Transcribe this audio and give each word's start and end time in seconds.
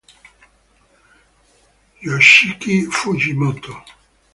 Yoshiki 2.05 2.75
Fujimoto 2.95 3.73